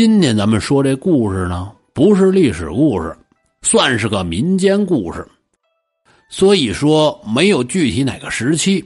[0.00, 3.14] 今天咱们说这故事呢，不是历史故事，
[3.60, 5.28] 算是个民间故事，
[6.30, 8.82] 所以说没有具体哪个时期，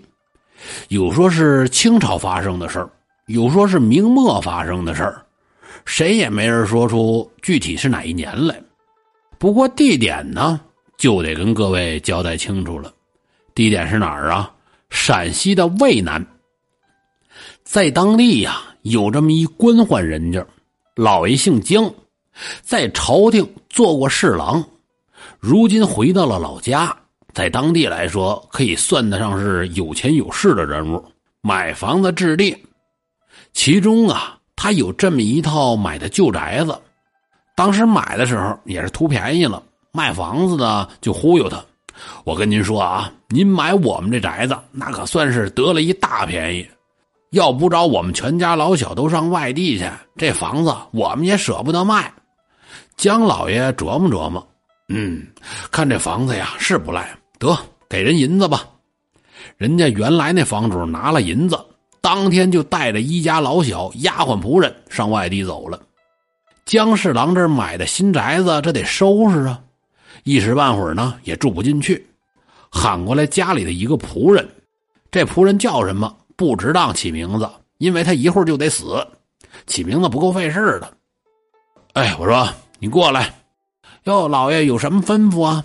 [0.89, 2.91] 有说是清朝发生的事儿，
[3.29, 5.25] 有说是明末发生的事儿，
[5.85, 8.61] 谁也没人说出具体是哪一年来。
[9.39, 10.61] 不过地点呢，
[10.99, 12.93] 就得跟各位交代清楚了，
[13.55, 14.53] 地点是哪儿啊？
[14.91, 16.27] 陕西的渭南，
[17.63, 20.45] 在当地呀，有这么一官宦人家。
[20.97, 21.93] 老爷姓姜，
[22.63, 24.65] 在朝廷做过侍郎，
[25.41, 26.97] 如今回到了老家，
[27.33, 31.05] 在当地来说可以算得上是有钱有势的人物。
[31.41, 32.57] 买房子置地，
[33.53, 36.79] 其中啊，他有这么一套买的旧宅子。
[37.57, 41.61] 当时买的时候也是图便宜了，卖房子的就忽悠他
[42.25, 46.65] ：“我跟您说啊，您买我们这宅子，那可算是得了一大便宜。”
[47.35, 52.13] 要不着我们全家老小都上外地去，这房子我们也舍不得卖。
[52.97, 54.49] 姜老爷琢磨琢磨，
[54.89, 55.27] 嗯，
[55.73, 57.59] 看这房子呀是不赖，得
[57.91, 58.65] 给人银子吧。
[59.57, 61.59] 人家原来那房主拿了银子，
[62.01, 65.81] 当天就带着一家老小、丫鬟仆人上外地走了。
[66.65, 69.61] 姜侍郎这买的新宅子，这得收拾啊，
[70.23, 72.07] 一时半会儿呢也住不进去，
[72.71, 74.49] 喊过来家里的一个仆人，
[75.11, 76.17] 这仆人叫什么？
[76.37, 77.49] 不值当起名字，
[77.79, 79.07] 因为他一会儿就得死，
[79.67, 80.93] 起名字不够费事的。
[81.93, 82.49] 哎，我说
[82.79, 83.33] 你过来，
[84.05, 85.65] 哟，老爷有什么吩咐啊？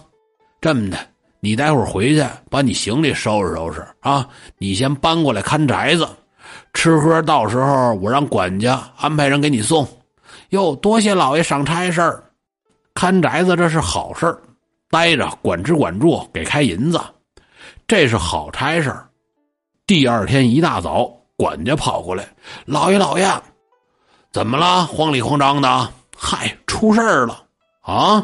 [0.61, 0.97] 这么的，
[1.39, 6.07] 你待会儿回去把你行李收拾收拾啊，你先搬过来看宅子，
[6.73, 9.87] 吃喝到时候我让管家安排人给你送。
[10.49, 12.23] 哟，多谢老爷赏差事儿，
[12.93, 14.39] 看宅子这是好事儿，
[14.91, 17.01] 待着管吃管住给开银子，
[17.87, 19.08] 这是好差事儿。
[19.89, 22.23] 第二天一大早，管家跑过来
[22.63, 23.27] ：“老爷，老爷，
[24.31, 24.85] 怎么了？
[24.85, 25.89] 慌里慌张的？
[26.15, 27.41] 嗨，出事儿了
[27.81, 28.23] 啊！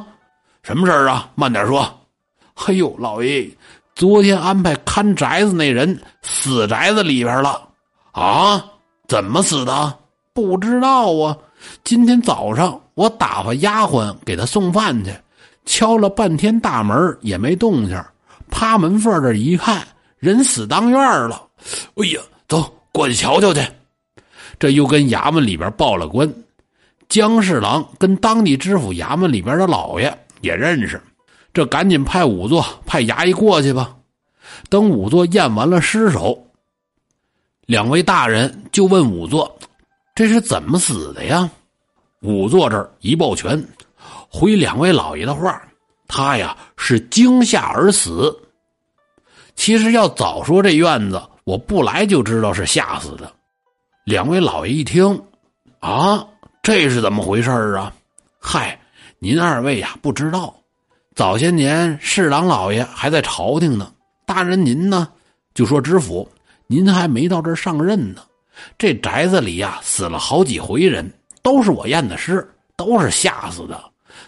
[0.61, 1.27] 什么事儿啊？
[1.33, 1.83] 慢点说。
[2.53, 3.49] 嘿呦，老爷，
[3.95, 7.67] 昨天安排看宅子那人死宅子里边了
[8.11, 8.63] 啊？
[9.07, 9.91] 怎么死的？
[10.33, 11.35] 不知道啊。
[11.83, 15.11] 今天早上我打发丫鬟给他送饭去，
[15.65, 17.99] 敲了半天大门也没动静，
[18.51, 19.81] 趴门缝这一看，
[20.19, 21.41] 人死当院了。”
[21.95, 23.61] 哎呀，走过去瞧瞧去。
[24.57, 26.33] 这又跟衙门里边报了官。
[27.09, 31.01] 姜侍郎跟当地知府衙门里边的老爷也认识，
[31.53, 33.95] 这赶紧派仵作派衙役过去吧。
[34.69, 36.47] 等仵作验完了尸首，
[37.65, 39.57] 两位大人就问仵作
[40.15, 41.49] ：“这是怎么死的呀？”
[42.21, 43.63] 仵作这儿一抱拳，
[44.29, 45.61] 回两位老爷的话
[46.07, 48.35] ：“他呀是惊吓而死。
[49.55, 53.31] 其实要早说这院子。”我不来就知道是吓死的。
[54.03, 55.21] 两位老爷一听，
[55.79, 56.27] 啊，
[56.63, 57.93] 这是怎么回事啊？
[58.39, 58.79] 嗨，
[59.19, 60.55] 您二位呀不知道，
[61.13, 63.93] 早些年侍郎老爷还在朝廷呢。
[64.25, 65.07] 大人您呢，
[65.53, 66.27] 就说知府，
[66.65, 68.23] 您还没到这儿上任呢。
[68.75, 71.07] 这宅子里呀死了好几回人，
[71.43, 73.79] 都是我验的尸，都是吓死的。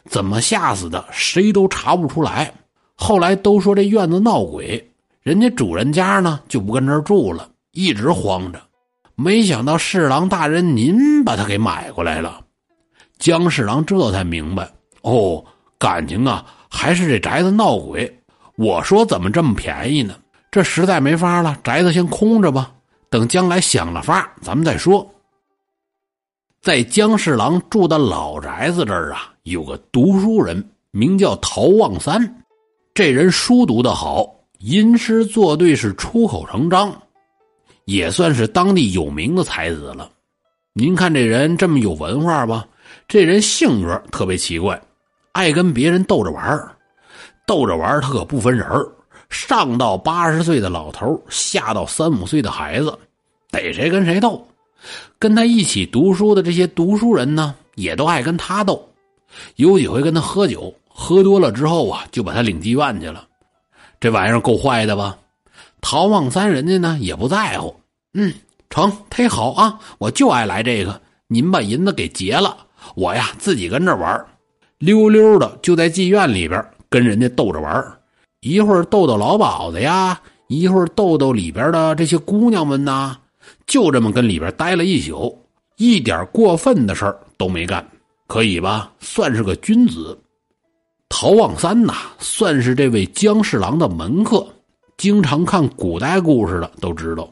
[0.06, 2.54] 怎么吓死的，谁都查不出来。
[2.94, 4.94] 后来都说这院子闹鬼。
[5.28, 8.62] 人家主人家呢就不跟这儿住了，一直慌着。
[9.14, 12.40] 没想到侍郎大人您把他给买过来了。
[13.20, 14.72] 姜侍郎这才明白，
[15.02, 15.44] 哦，
[15.78, 18.10] 感情啊还是这宅子闹鬼。
[18.56, 20.16] 我说怎么这么便宜呢？
[20.50, 22.72] 这实在没法了，宅子先空着吧，
[23.10, 25.06] 等将来想了法咱们再说。
[26.62, 32.46] 在姜侍郎住的老宅子这儿啊，有个读书人，名叫陶望三，
[32.94, 34.37] 这人书读的好。
[34.60, 36.92] 吟诗作对是出口成章，
[37.86, 40.10] 也算是当地有名的才子了。
[40.74, 42.68] 您看这人这么有文化吧？
[43.08, 44.82] 这人性格特别奇怪，
[45.32, 46.76] 爱跟别人逗着玩
[47.46, 48.68] 逗着玩他可不分人
[49.30, 52.98] 上到八十岁的老头下到三五岁的孩子，
[53.52, 54.46] 逮谁跟谁斗。
[55.20, 58.84] 跟他一起读书的这些读书人呢，也都爱跟他斗。
[59.58, 63.28] 有几回跟他喝酒，喝多了之后啊，就把他领妓院去了。
[64.00, 65.18] 这玩意儿够坏的吧？
[65.82, 67.76] 陶望三人家呢也不在乎，
[68.14, 68.34] 嗯，
[68.70, 69.80] 成，忒好啊！
[69.98, 71.00] 我就爱来这个。
[71.28, 72.58] 您把银子给结了，
[72.96, 74.26] 我呀自己跟这玩
[74.80, 77.86] 溜溜的就在妓院里边跟人家逗着玩
[78.42, 83.18] 一会儿逗逗老鸨子呀，一会儿逗逗里边的这些姑娘们呐，
[83.66, 85.38] 就这么跟里边待了一宿，
[85.78, 87.86] 一点过分的事儿都没干，
[88.28, 88.92] 可以吧？
[89.00, 90.18] 算是个君子。
[91.10, 94.46] 陶望三呐，算是这位姜侍郎的门客。
[94.98, 97.30] 经常看古代故事的都知道，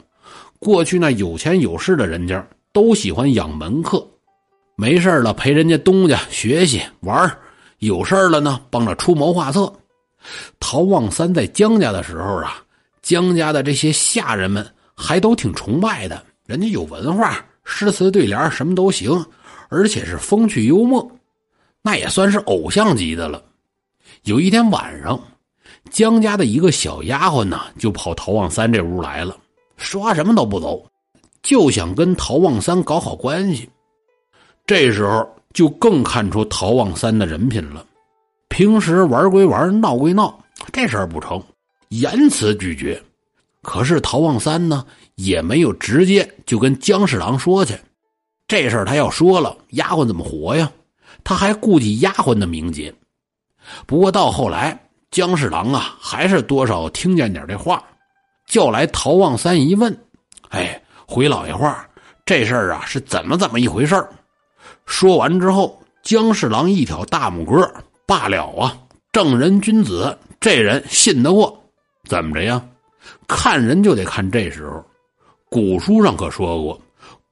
[0.60, 4.06] 过去那有钱有势的人家都喜欢养门客。
[4.76, 7.38] 没事了陪人家东家学习玩
[7.80, 9.72] 有事了呢帮着出谋划策。
[10.60, 12.64] 陶望三在江家的时候啊，
[13.02, 19.26] 江家的这些下人们还都挺崇拜的，人家有文化，诗词对联什么都行，
[19.70, 21.10] 而且是风趣幽默，
[21.82, 23.44] 那也算是偶像级的了。
[24.26, 25.20] 有一天晚上，
[25.92, 29.38] 江家的一个小丫鬟呢，就跑陶望三这屋来了，
[29.78, 30.84] 说什么都不走，
[31.44, 33.70] 就想跟陶望三搞好关系。
[34.66, 37.86] 这时候就更看出陶望三的人品了。
[38.50, 40.44] 平时玩归玩，闹归闹，
[40.74, 41.40] 这事儿不成，
[41.90, 43.00] 严词拒绝。
[43.62, 44.84] 可是陶望三呢，
[45.18, 47.78] 也没有直接就跟姜侍郎说去。
[48.48, 50.72] 这事儿他要说了，丫鬟怎么活呀？
[51.24, 52.92] 他还顾及丫鬟的名节。
[53.86, 54.80] 不过到后来，
[55.12, 57.84] 姜侍郎啊，还是多少听见点这话，
[58.48, 59.96] 叫来陶望三一问，
[60.50, 61.88] 哎，回老爷话，
[62.26, 63.96] 这事儿啊是怎么怎么一回事
[64.86, 67.70] 说完之后，姜侍郎一挑大拇哥。
[68.08, 68.78] 罢了啊，
[69.12, 71.60] 正人君子，这人信得过。
[72.08, 72.64] 怎么着呀？
[73.28, 74.86] 看人就得看这时候。
[75.50, 76.80] 古书上可说过：“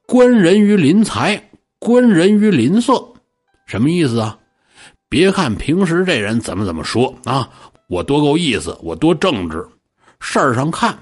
[0.04, 1.40] 观人于临财，
[1.78, 3.00] 观人于临色。”
[3.66, 4.36] 什么意思啊？
[5.14, 7.48] 别看平时这人怎么怎么说啊，
[7.86, 9.64] 我多够意思，我多正直。
[10.18, 10.98] 事儿上看，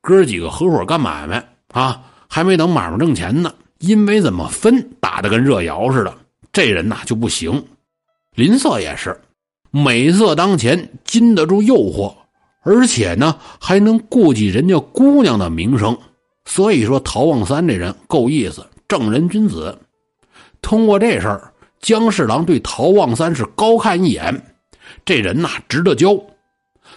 [0.00, 2.00] 哥几个合伙干买卖啊，
[2.30, 6.14] 还没等买卖挣钱呢，因为怎么分打得跟热窑似的，
[6.50, 7.62] 这人呐就不行。
[8.34, 9.14] 林色也是，
[9.70, 12.14] 美色当前，禁得住诱惑，
[12.62, 15.94] 而且呢还能顾及人家姑娘的名声。
[16.46, 19.78] 所以说，陶望三这人够意思，正人君子。
[20.62, 24.42] 通过这事儿，姜侍郎对陶望三是高看一眼，
[25.04, 26.18] 这人呐值得交。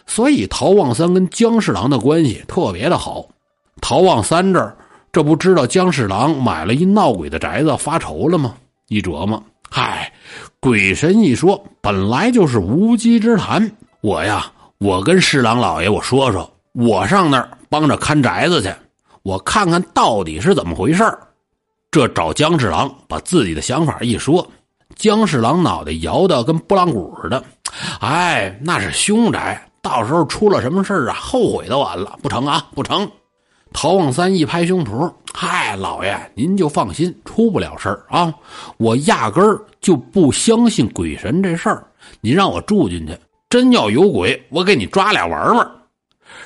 [0.05, 3.27] 所以陶望三跟姜侍郎的关系特别的好。
[3.81, 4.75] 陶望三这儿
[5.11, 8.55] 这不知道姜侍郎买了一闹鬼的宅子发愁了吗？
[8.87, 9.41] 一琢磨。
[9.69, 10.11] 嗨，
[10.59, 13.71] 鬼神一说，本来就是无稽之谈。
[14.01, 18.73] 我呀，我跟侍郎老爷我说说，我上那儿帮着看宅子去，
[19.21, 21.03] 我看看到底是怎么回事
[21.91, 24.47] 这找姜侍郎把自己的想法一说，
[24.99, 27.41] 姜侍郎脑袋摇的跟拨浪鼓似的。
[28.01, 32.19] 哎，那是凶宅，到时候出了什么事啊，后悔都晚了。
[32.21, 33.09] 不成啊，不成。
[33.71, 38.33] 陶望三一拍胸脯：“嗨，老爷，您就放心，出不了事儿啊！
[38.75, 41.87] 我压根儿就不相信鬼神这事儿。
[42.19, 43.17] 你让我住进去，
[43.49, 45.71] 真要有鬼，我给你抓俩玩玩。”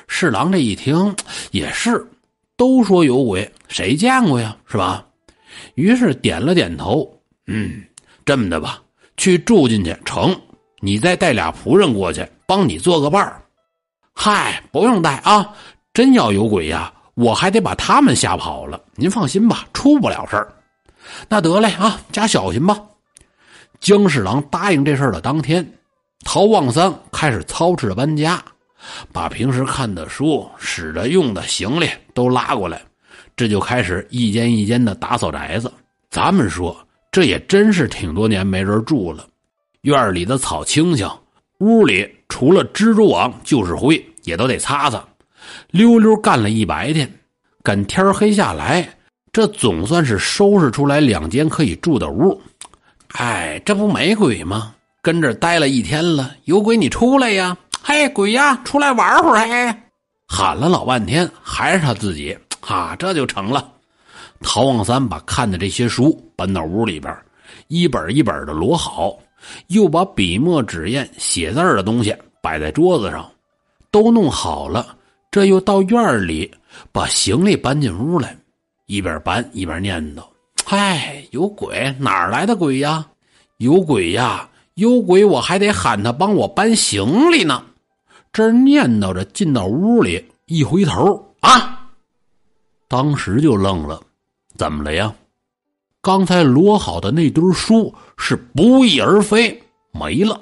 [0.08, 1.16] 侍郎这一听
[1.50, 2.06] 也是，
[2.56, 4.56] 都说有鬼，谁见过呀？
[4.68, 5.04] 是吧？
[5.74, 7.10] 于是点了点头
[7.48, 7.82] ：“嗯，
[8.26, 8.82] 这么的吧，
[9.18, 10.36] 去住进去成。
[10.80, 13.42] 你再带俩仆人过去，帮你做个伴儿。
[14.14, 15.54] 嗨，不用带啊！
[15.94, 20.52] 真要有鬼呀！”我还得把他们吓跑了，您放心吧，出不了事儿。
[21.30, 22.76] 那得嘞啊，加小心吧。
[23.80, 25.64] 姜侍郎答应这事儿的当天，
[26.26, 28.44] 陶望三开始操持着搬家，
[29.12, 32.82] 把平时看的书、使着用的行李都拉过来，
[33.36, 35.72] 这就开始一间一间的打扫宅子。
[36.10, 36.76] 咱们说，
[37.14, 39.28] 这也真是挺多年没人住了。
[39.82, 41.16] 院里的草清香，
[41.60, 45.06] 屋里除了蜘蛛网就是灰，也都得擦擦。
[45.70, 47.08] 溜溜干了一白天，
[47.62, 48.90] 赶天黑下来，
[49.32, 52.42] 这总算是收拾出来两间可以住的屋。
[53.10, 54.74] 哎，这不没鬼吗？
[55.04, 57.56] 跟这待了一天了，有鬼你出来呀！
[57.84, 59.48] 嘿，鬼呀，出来玩会儿！
[59.48, 59.76] 嘿，
[60.28, 62.36] 喊了老半天，还是他自己。
[62.60, 63.70] 哈，这就成了。
[64.44, 67.16] 陶望三把看的这些书搬到屋里边，
[67.70, 69.18] 一本一本的摞好，
[69.68, 73.28] 又把笔墨纸砚写字的东西摆在桌子上，
[73.90, 74.96] 都弄好了。
[75.32, 76.52] 这又到院里，
[76.92, 78.38] 把行李搬进屋来，
[78.86, 80.22] 一边搬一边念叨
[80.64, 81.92] ：“嗨，有鬼！
[81.98, 83.04] 哪儿来的鬼呀？
[83.58, 84.48] 有鬼呀！
[84.76, 85.26] 有鬼！
[85.26, 87.64] 我还得喊他帮我搬行李呢。”
[88.32, 91.88] 这念叨着，进到屋里，一回头啊，
[92.88, 94.02] 当时就愣了
[94.58, 95.14] ：“怎么了呀？
[96.02, 100.42] 刚才摞好的那堆书是不翼而飞，没了！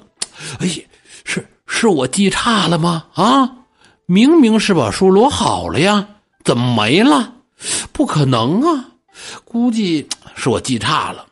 [0.58, 0.82] 哎呀，
[1.24, 3.06] 是是我记差了吗？
[3.14, 3.58] 啊？”
[4.06, 6.06] 明明是把书摞好了呀，
[6.44, 7.32] 怎么没了？
[7.92, 8.88] 不可能啊！
[9.44, 11.24] 估计是我记差了，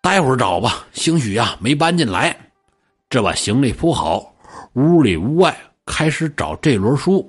[0.00, 0.86] 待会儿找吧。
[0.92, 2.34] 兴许呀，没搬进来。
[3.10, 4.32] 这把行李铺好，
[4.74, 7.28] 屋里屋外开始找这摞书，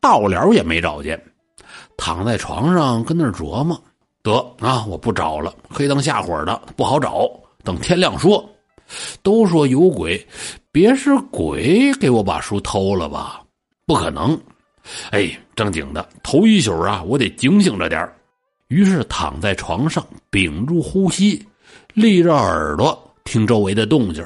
[0.00, 1.20] 到了也没找见。
[1.98, 3.82] 躺在床上跟那琢磨：
[4.22, 7.30] 得啊，我不找了，黑灯瞎火的不好找。
[7.64, 8.48] 等天亮说。
[9.22, 10.22] 都说有鬼，
[10.70, 13.42] 别是鬼给我把书偷了吧？
[13.86, 14.38] 不可能！
[15.12, 18.06] 哎，正经的，头一宿啊，我得警醒着点
[18.68, 21.42] 于是躺在床上，屏住呼吸，
[21.94, 24.22] 立着耳朵听周围的动静，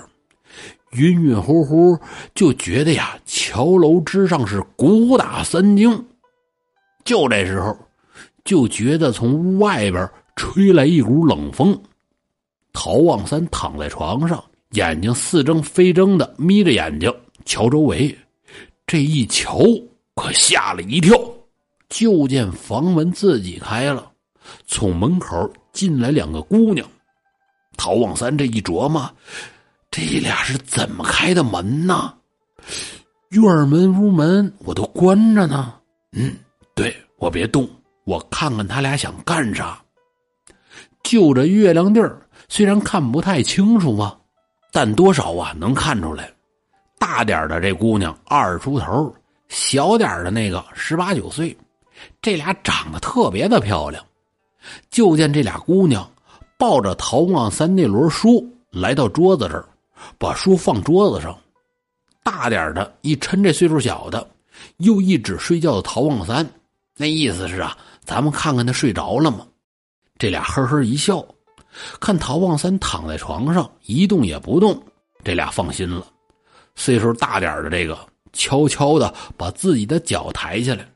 [0.95, 1.97] 晕晕乎乎
[2.35, 6.05] 就觉得呀，桥楼之上是鼓打三惊。
[7.05, 7.77] 就这时候，
[8.47, 11.79] 就觉得从屋外边吹来一股冷风。
[12.73, 17.13] 陶望三躺在床上，眼睛似睁非睁的眯着眼睛
[17.45, 18.17] 瞧周围，
[18.87, 19.63] 这一瞧
[20.15, 21.19] 可吓了一跳，
[21.89, 24.11] 就见房门自己开了，
[24.67, 26.87] 从门口进来两个姑娘。
[27.77, 29.11] 陶望三这一琢磨，
[29.91, 32.15] 这俩是怎么开的门呢？
[33.31, 35.75] 院门、屋门我都关着呢。
[36.13, 36.35] 嗯，
[36.75, 37.69] 对我别动，
[38.07, 39.79] 我看看他俩想干啥。
[41.03, 42.23] 就这月亮地儿。
[42.49, 44.17] 虽然看不太清楚吧，
[44.71, 46.33] 但多少啊能看出来。
[46.97, 49.13] 大点的这姑娘二十出头，
[49.49, 51.57] 小点的那个十八九岁，
[52.23, 54.05] 这俩长得特别的漂亮。
[54.91, 56.09] 就见这俩姑娘
[56.57, 59.69] 抱着陶望三那摞书来到桌子这儿，
[60.17, 61.37] 把书放桌子上。
[62.23, 64.25] 大点的一抻这岁数小的，
[64.77, 66.49] 又一指睡觉的陶望三，
[66.97, 69.47] 那意思是啊，咱们看看他睡着了吗？
[70.17, 71.23] 这俩呵呵一笑。
[72.01, 74.83] 看陶望三躺在床上一动也不动，
[75.23, 76.07] 这俩放心了。
[76.75, 77.99] 岁数大点的这个
[78.33, 80.89] 悄悄的把自己的脚抬起来，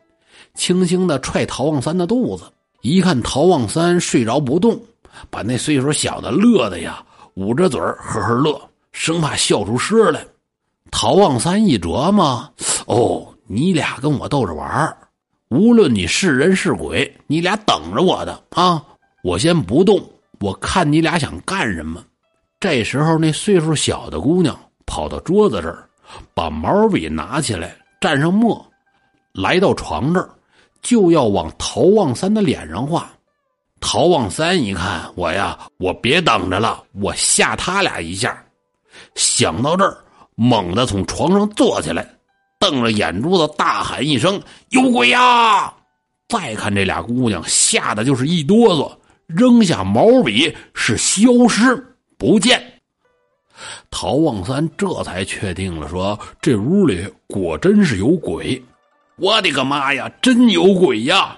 [0.54, 2.44] 轻轻的踹陶望三的肚子。
[2.80, 4.80] 一看陶望三睡着不动，
[5.28, 8.58] 把那岁数小的乐的呀，捂着嘴呵呵乐，
[8.92, 10.24] 生怕笑出声来。
[10.90, 12.50] 陶望三一琢磨，
[12.86, 14.96] 哦，你俩跟我逗着玩
[15.50, 18.80] 无论你是人是鬼，你俩等着我的啊！
[19.24, 20.00] 我先不动。
[20.38, 22.02] 我看你俩想干什么？
[22.60, 25.88] 这时候，那岁数小的姑娘跑到桌子这儿，
[26.34, 28.64] 把毛笔拿起来，蘸上墨，
[29.32, 30.30] 来到床这儿，
[30.82, 33.10] 就要往陶望三的脸上画。
[33.80, 38.40] 陶望三一看，我呀，我别等着了，我吓他俩一下。
[39.16, 39.98] 想到这儿，
[40.36, 42.08] 猛地从床上坐起来，
[42.60, 44.40] 瞪着眼珠子大喊一声
[44.70, 45.74] ：“有鬼呀！”
[46.28, 48.96] 再看这俩姑娘，吓得就是一哆嗦。
[49.26, 52.62] 扔下毛笔，是消失不见。
[53.90, 58.62] 陶望三这才确定了，说这屋里果真是有鬼。
[59.16, 61.36] 我的个妈呀，真有鬼呀！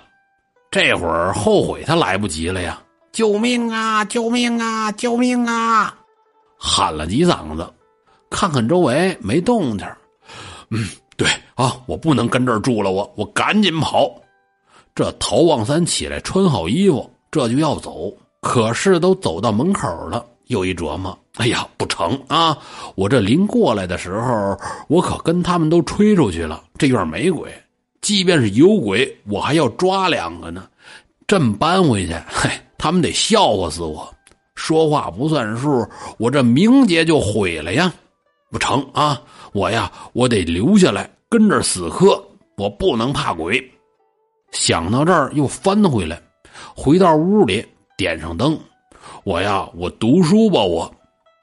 [0.71, 2.83] 这会儿后悔他来不及了呀！
[3.13, 4.05] 救命啊！
[4.07, 4.91] 救命啊！
[4.93, 5.95] 救命啊！
[6.57, 7.71] 喊了几嗓子，
[8.31, 9.87] 看看周围没动静。
[10.71, 14.11] 嗯，对啊，我不能跟这儿住了，我我赶紧跑。
[14.95, 17.09] 这陶望三起来，穿好衣服。
[17.31, 22.59] 这就要走，可是都走到门口了，又一琢磨，哎呀，不成啊！
[22.95, 24.55] 我这临过来的时候，
[24.89, 27.51] 我可跟他们都吹出去了，这院没鬼。
[28.03, 30.69] 即便是有鬼，我还要抓两个呢。
[31.27, 34.13] 这么搬回去，嘿，他们得笑话死我。
[34.55, 35.89] 说话不算数，
[36.19, 37.91] 我这名节就毁了呀！
[38.51, 39.19] 不成啊！
[39.53, 42.23] 我呀，我得留下来跟这死磕，
[42.57, 43.63] 我不能怕鬼。
[44.51, 46.21] 想到这儿，又翻回来。
[46.75, 47.65] 回到屋里，
[47.97, 48.59] 点上灯，
[49.25, 50.61] 我呀，我读书吧。
[50.63, 50.93] 我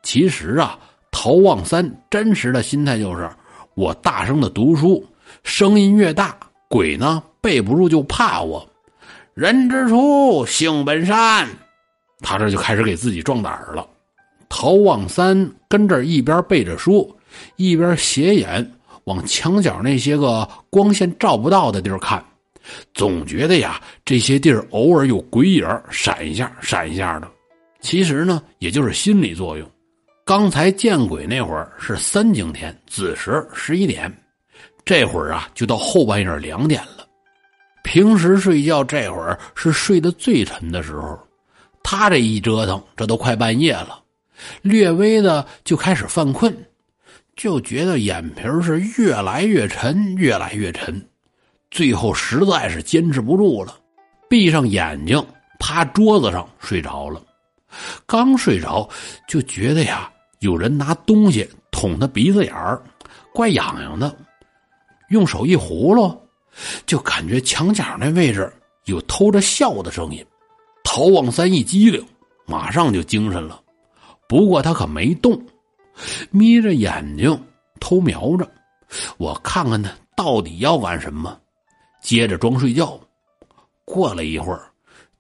[0.04, 0.78] 其实啊，
[1.12, 3.30] 陶望三真实的心态就是，
[3.76, 5.04] 我大声的读书，
[5.44, 6.36] 声音越大，
[6.68, 8.68] 鬼呢背不住就怕我。
[9.34, 11.48] 人之初，性本善，
[12.20, 13.88] 他这就开始给自己壮胆了。
[14.48, 17.16] 陶望三跟这一边背着书，
[17.56, 18.72] 一边斜眼
[19.06, 22.24] 往墙角那些个光线照不到的地儿看。
[22.94, 27.28] 总觉得呀，这些地儿偶尔有鬼影闪一下、闪一下的。
[27.82, 29.68] 其实呢，也就是心理作用。
[30.24, 34.14] 刚才见鬼那会儿是三更天，子时十一点，
[34.86, 37.08] 这会儿啊就到后半夜两点了。
[37.82, 41.18] 平时睡觉这会儿是睡得最沉的时候，
[41.82, 44.00] 他这一折腾，这都快半夜了，
[44.62, 46.56] 略微的就开始犯困，
[47.40, 51.02] 就觉得眼皮是越来越沉，越来越沉。
[51.72, 53.78] 最后实在是坚持不住了，
[54.28, 55.26] 闭上眼睛，
[55.58, 57.24] 趴桌子上睡着了。
[58.06, 58.90] 刚睡着，
[59.26, 62.84] 就觉得呀，有人拿东西捅他鼻子眼儿，
[63.34, 64.14] 怪痒痒的。
[65.08, 66.14] 用手一葫芦，
[66.86, 68.52] 就感觉墙角那位置
[68.84, 70.26] 有偷着笑的声音。
[70.84, 72.06] 陶望三一激灵，
[72.46, 73.62] 马上就精神了。
[74.28, 75.42] 不过他可没动，
[76.32, 77.38] 眯着眼睛
[77.80, 78.50] 偷瞄着，
[79.18, 81.38] 我看看他到底要干什么。
[82.02, 83.00] 接着装睡觉，
[83.84, 84.72] 过了一会儿，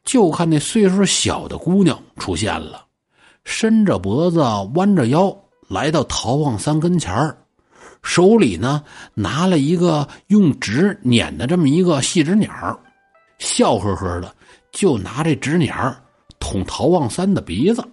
[0.04, 2.86] 就看那岁数小的姑娘出现了，
[3.44, 4.40] 伸着脖子，
[4.76, 5.36] 弯着腰，
[5.68, 7.38] 来到陶望三跟前儿，
[8.02, 8.82] 手里呢
[9.14, 12.80] 拿了一个用纸捻的这么一个细纸捻儿，
[13.40, 14.34] 笑呵呵的
[14.72, 16.02] 就拿这纸捻儿
[16.40, 17.84] 捅陶望三的鼻子。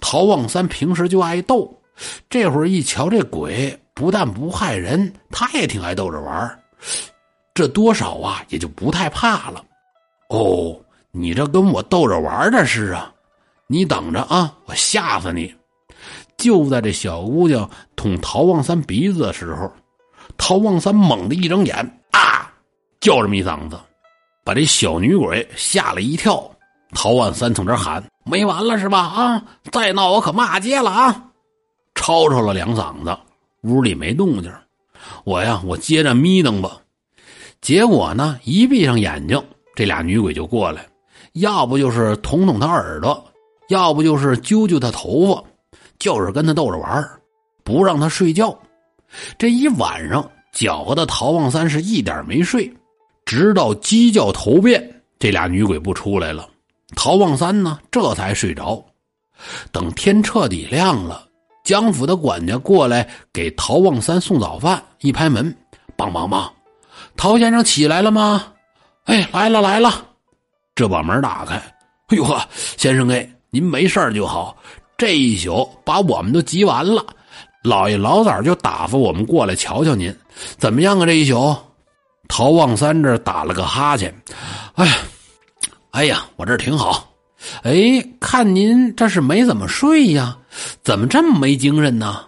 [0.00, 1.72] 陶望三平时就爱逗，
[2.28, 6.58] 这会儿一瞧这鬼不但不害人，他也挺爱逗着玩
[7.54, 9.64] 这多少啊也就不太怕了。
[10.28, 10.76] 哦，
[11.12, 13.12] 你这跟我逗着玩的是啊？
[13.66, 15.54] 你等着啊，我吓死你！
[16.36, 19.72] 就在这小姑娘捅陶望三鼻子的时候，
[20.36, 21.76] 陶望三猛地一睁眼，
[22.10, 22.50] 啊，
[23.00, 23.78] 叫这么一嗓子，
[24.44, 26.50] 把这小女鬼吓了一跳。
[26.92, 28.98] 陶望三从这喊：“没完了是吧？
[28.98, 31.24] 啊，再闹我可骂街了啊！”
[32.04, 33.16] 吵吵了两嗓子，
[33.62, 34.52] 屋里没动静。
[35.24, 36.78] 我呀，我接着眯瞪吧。
[37.62, 39.42] 结果呢，一闭上眼睛，
[39.74, 40.86] 这俩女鬼就过来，
[41.32, 43.24] 要不就是捅捅他耳朵，
[43.70, 45.42] 要不就是揪揪他头发。
[45.98, 47.10] 就是跟他逗着玩
[47.62, 48.54] 不让他睡觉。
[49.38, 52.70] 这一晚上搅和的陶望三是一点没睡，
[53.24, 56.46] 直到鸡叫头遍，这俩女鬼不出来了，
[56.94, 58.84] 陶望三呢这才睡着。
[59.72, 61.26] 等天彻底亮了，
[61.64, 65.44] 江府的管家过来给陶望三送早饭，一拍门，
[65.96, 66.46] 梆梆梆，
[67.16, 68.44] 陶先生起来了吗？
[69.04, 70.04] 哎，来了来了。
[70.74, 71.56] 这把门打开，
[72.08, 72.40] 哎呦呵，
[72.76, 74.54] 先生哎，您没事就好。
[74.98, 77.04] 这一宿把我们都急完了，
[77.62, 80.14] 老爷老早就打发我们过来瞧瞧您，
[80.58, 81.06] 怎么样啊？
[81.06, 81.56] 这一宿，
[82.28, 84.14] 陶望三这打了个哈欠，
[84.74, 84.96] 哎呀，
[85.92, 87.08] 哎呀，我这挺好。
[87.62, 90.36] 哎，看您这是没怎么睡呀？
[90.82, 92.24] 怎么这么没精神呢？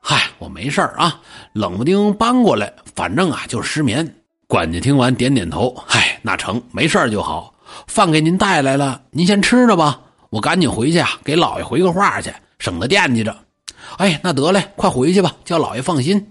[0.00, 1.20] 嗨，我没事儿啊，
[1.52, 4.14] 冷不丁搬过来，反正啊就是失眠。
[4.46, 7.52] 管家听完点点头，嗨，那成，没事儿就好。
[7.86, 10.00] 饭给您带来了，您先吃着吧。
[10.30, 13.36] 我赶紧回去啊，给老爷回个话去，省得惦记着。
[13.98, 16.24] 哎，那得嘞，快回去吧，叫老爷放心。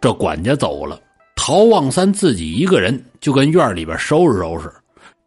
[0.00, 1.00] 这管家走了，
[1.34, 4.72] 陶望三自己一个人就跟院里边收拾收拾。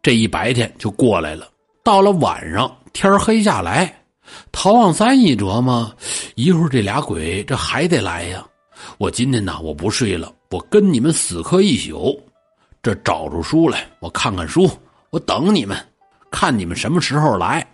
[0.02, 1.46] 这一白天就过来了，
[1.90, 3.92] 到了晚上天黑下来，
[4.52, 5.92] 陶望三一琢磨，
[6.36, 8.46] 一会儿这俩鬼这还得来呀。
[8.96, 12.16] 我今天呢，我不睡了，我跟你们死磕一宿。
[12.80, 14.70] 这找出书来，我看看书，
[15.10, 15.76] 我等你们，
[16.30, 17.66] 看你们什么时候来。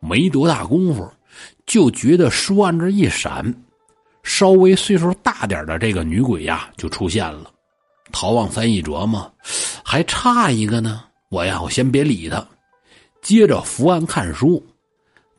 [0.00, 1.06] 没多大功夫，
[1.66, 3.54] 就觉得书案这一闪，
[4.22, 7.50] 稍微岁数大点的这个女鬼呀就出现了。
[8.12, 9.30] 陶望三一琢磨，
[9.84, 11.04] 还差一个呢。
[11.28, 12.42] 我呀，我先别理他，
[13.24, 14.64] 接着伏案看书。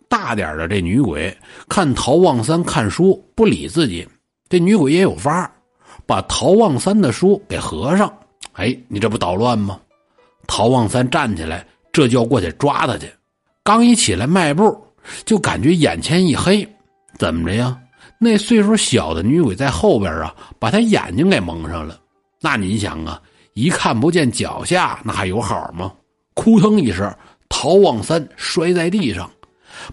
[0.10, 1.36] 大点的这女鬼
[1.70, 4.08] 看陶望三看书不理自己，
[4.50, 5.50] 这女鬼也有法
[6.06, 8.12] 把陶望三的书给合上。
[8.54, 9.80] 哎，你这不捣乱吗？
[10.48, 13.08] 陶望三站起来，这就要过去抓他去。
[13.64, 14.76] 刚一起来迈步，
[15.26, 16.68] 就感觉眼前一黑，
[17.18, 17.78] 怎么着呀？
[18.20, 22.00] 那岁数小的女鬼在后边啊，把他眼睛给蒙上了。
[22.42, 23.22] 那你想啊，
[23.54, 25.92] 一看不见脚下，那还有好吗？
[26.36, 27.14] 扑腾一声，
[27.50, 29.30] 陶望三摔在地上，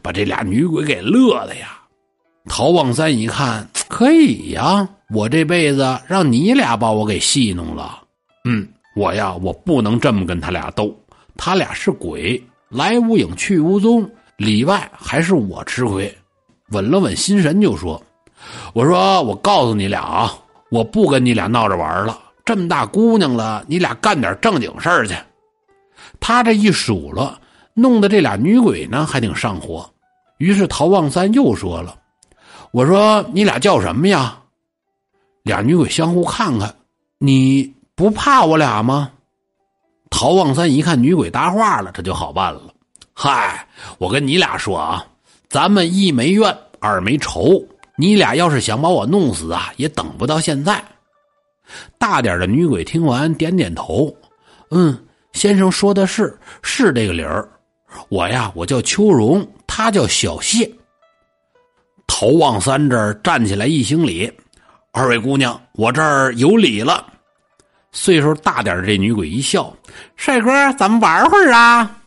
[0.00, 1.78] 把这俩女鬼给乐的呀。
[2.46, 8.02] 陶望三一看，可以呀，我这辈子让你俩把我给戏弄了。
[8.44, 10.94] 嗯，我呀，我不能这么跟他俩斗，
[11.36, 12.42] 他俩是鬼。
[12.68, 16.12] 来无影去无踪，里外还是我吃亏。
[16.70, 18.02] 稳了稳心神，就说
[18.72, 20.34] ：“我说，我告诉你俩啊，
[20.70, 22.18] 我不跟你俩闹着玩了。
[22.46, 25.14] 这么大姑娘了，你俩干点正经事儿去。”
[26.18, 27.38] 他这一数落，
[27.74, 29.88] 弄得这俩女鬼呢还挺上火。
[30.38, 31.96] 于是陶望三又说了
[32.72, 34.38] ：“我说你俩叫什么呀？”
[35.44, 36.74] 俩女鬼相互看看，
[37.18, 39.10] 你不怕我俩吗？
[40.10, 42.62] 陶望三一看女鬼搭话了，这就好办了。
[43.14, 43.66] 嗨，
[43.98, 45.04] 我跟你俩说啊，
[45.48, 47.64] 咱们一没怨，二没仇。
[47.96, 50.82] 你俩要是想把我弄死啊，也等不到现在。
[51.98, 54.14] 大点的女鬼听完，点点头，
[54.70, 54.98] 嗯，
[55.32, 57.48] 先生说的是，是这个理儿。
[58.08, 60.70] 我呀，我叫秋荣，他叫小谢。
[62.06, 64.30] 陶望三这儿站起来一行礼，
[64.90, 67.06] 二位姑娘，我这儿有礼了。
[67.90, 69.74] 岁数大点的这女鬼一笑
[70.16, 71.98] ：“帅哥，咱们玩会儿啊！”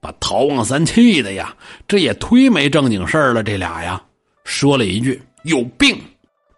[0.00, 1.54] 把陶望三气的呀，
[1.86, 3.42] 这也忒没正经事儿了。
[3.42, 4.02] 这俩呀，
[4.44, 5.98] 说了一句：“有病。”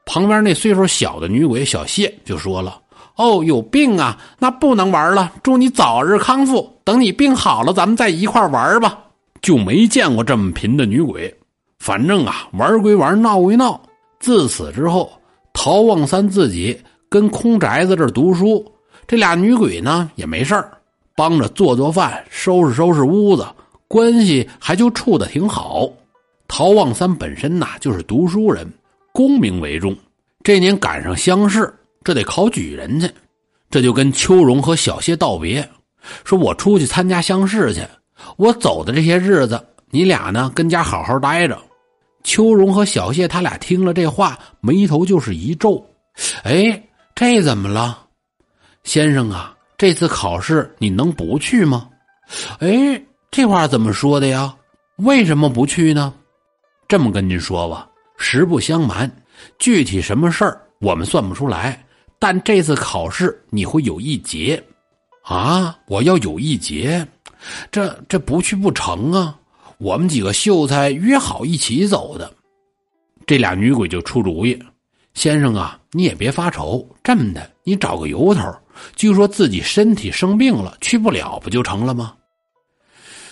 [0.06, 2.80] 旁边那岁数小的女鬼小谢就说了
[3.16, 5.32] ：“哦，有病啊，那不能玩了。
[5.42, 8.98] 祝你早日康复，等你病好了，咱们再一块玩吧。”
[9.42, 11.34] 就没见过这么贫的女鬼。
[11.78, 13.80] 反正啊，玩归玩，闹归闹。
[14.18, 15.12] 自此之后，
[15.52, 16.78] 陶望三自己。
[17.10, 18.64] 跟空宅子这读书，
[19.06, 20.52] 这俩女鬼呢也没事
[21.14, 23.46] 帮着做做饭、收拾收拾屋子，
[23.86, 25.88] 关系还就处的挺好。
[26.48, 28.68] 陶望三本身呐就是读书人，
[29.12, 29.94] 功名为重。
[30.42, 31.72] 这年赶上乡试，
[32.04, 33.10] 这得考举人去，
[33.70, 35.66] 这就跟秋荣和小谢道别，
[36.22, 37.80] 说我出去参加乡试去，
[38.36, 41.58] 我走的这些日子，你俩呢跟家好好待着，
[42.22, 45.84] 秋荣和小谢他俩听了这话，眉头就是一皱。
[46.44, 46.80] 哎，
[47.14, 48.06] 这怎么了，
[48.84, 49.52] 先生啊？
[49.76, 51.88] 这次考试你能不去吗？
[52.60, 54.54] 哎，这话怎么说的呀？
[54.96, 56.14] 为什么不去呢？
[56.86, 57.88] 这么跟您说吧，
[58.18, 59.10] 实不相瞒，
[59.58, 61.84] 具体什么事儿我们算不出来，
[62.24, 64.64] 但这次考试你会有一劫。
[65.24, 65.78] 啊！
[65.88, 67.06] 我要有一劫，
[67.70, 69.38] 这这不去不成啊！
[69.76, 72.32] 我们几个秀才约好一起走的，
[73.26, 74.58] 这俩女鬼就出主意：
[75.12, 78.50] 先生啊，你也别发愁，这么的，你找个由头，
[78.96, 82.14] 就说自己身体生病了，去不了，不就成了吗？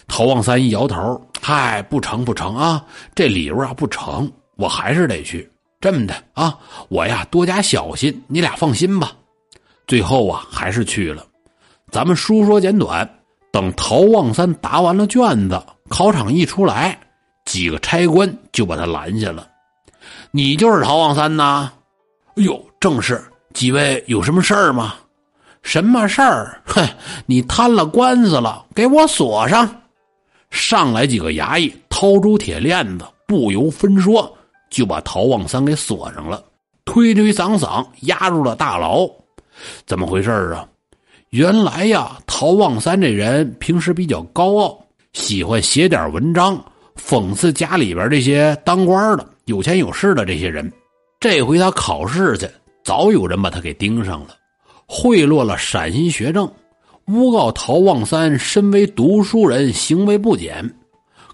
[0.07, 2.85] 陶望三一摇头：“嗨，不成不成啊！
[3.15, 5.51] 这理由啊不成，我还是得去。
[5.83, 6.57] 这么的啊，
[6.89, 9.13] 我呀多加小心，你俩放心吧。”
[9.89, 11.27] 最后啊，还是去了。
[11.91, 13.19] 咱们书说简短，
[13.51, 16.97] 等陶望三答完了卷子，考场一出来，
[17.45, 19.49] 几个差官就把他拦下了。
[20.31, 21.73] 你就是陶望三呐？
[22.37, 23.21] 哎呦，正是。
[23.53, 24.95] 几位有什么事儿吗？
[25.63, 26.63] 什么事儿？
[26.65, 26.89] 哼，
[27.27, 29.83] 你摊了官司了，给我锁上。
[30.49, 34.33] 上来几个衙役，掏出铁链子，不由分说
[34.73, 36.43] 就把陶望三给锁上了，
[36.87, 39.09] 推推搡搡押入了大牢。
[39.87, 40.67] 怎么回事啊？
[41.29, 46.63] 原来呀，陶望三这人平时比较高傲，喜欢写点文章
[46.97, 50.73] 讽刺家里边这些当官的、有钱有势的这些人。
[51.21, 52.49] 这回他考试去，
[52.83, 54.29] 早有人把他给盯上了，
[54.87, 56.51] 贿赂了陕西学政，
[57.05, 60.69] 诬告陶望三身为读书人，行为不检。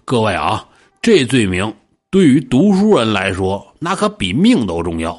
[0.05, 0.67] 各位啊，
[1.01, 1.73] 这罪名
[2.11, 5.15] 对于读书人来说，那可比命都重要。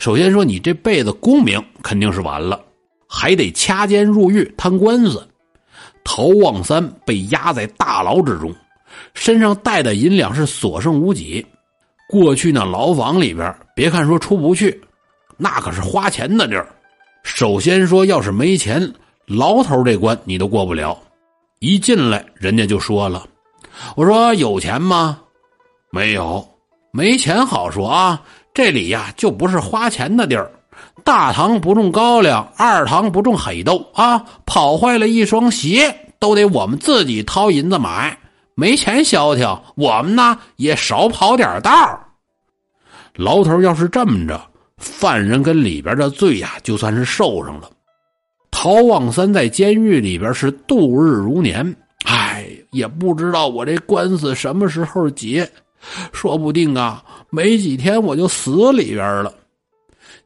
[0.00, 2.60] 首先说，你这辈子功名肯定是完了。
[3.06, 5.24] 还得掐尖入狱摊官司，
[6.04, 8.52] 陶望三被压在大牢之中，
[9.14, 11.44] 身上带的银两是所剩无几。
[12.08, 14.80] 过去那牢房里边，别看说出不去，
[15.36, 16.68] 那可是花钱的地儿。
[17.22, 18.92] 首先说，要是没钱，
[19.26, 20.98] 牢头这关你都过不了。
[21.60, 23.24] 一进来，人家就说了
[23.94, 25.20] ：“我说有钱吗？
[25.90, 26.46] 没有，
[26.92, 28.22] 没钱好说啊。
[28.52, 30.50] 这里呀，就不是花钱的地儿。”
[31.04, 34.22] 大堂不种高粱，二堂不种黑豆啊！
[34.44, 38.16] 跑坏了一双鞋，都得我们自己掏银子买。
[38.54, 41.70] 没钱消停，我们呢也少跑点道。
[43.14, 44.40] 牢头要是这么着，
[44.76, 47.70] 犯人跟里边的罪呀，就算是受上了。
[48.50, 51.74] 陶望三在监狱里边是度日如年，
[52.04, 55.48] 哎，也不知道我这官司什么时候结，
[56.12, 59.34] 说不定啊，没几天我就死里边了。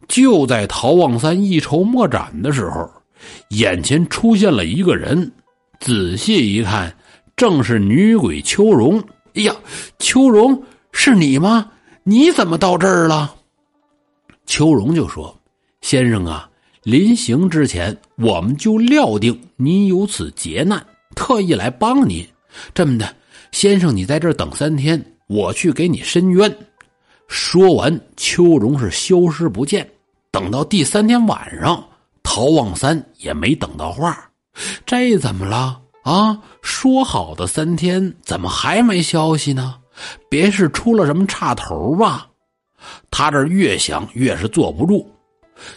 [0.09, 2.90] 就在陶望三一筹莫展的时候，
[3.51, 5.33] 眼前出现了一个人。
[5.81, 6.95] 仔细一看，
[7.37, 9.03] 正是女鬼秋荣。
[9.35, 9.55] 哎呀，
[9.99, 10.62] 秋荣，
[10.93, 11.71] 是你吗？
[12.03, 13.35] 你怎么到这儿了？
[14.47, 15.35] 秋荣就说
[15.81, 16.49] ：“先生啊，
[16.83, 20.85] 临行之前，我们就料定你有此劫难，
[21.17, 22.27] 特意来帮您。
[22.75, 23.14] 这么的，
[23.53, 26.57] 先生，你在这儿等三天，我去给你伸冤。”
[27.27, 29.89] 说完，秋荣是消失不见。
[30.31, 31.83] 等到第三天晚上，
[32.23, 34.31] 陶望三也没等到话，
[34.85, 36.39] 这怎么了啊？
[36.61, 39.77] 说好的三天，怎么还没消息呢？
[40.29, 42.29] 别是出了什么岔头吧？
[43.11, 45.09] 他这越想越是坐不住。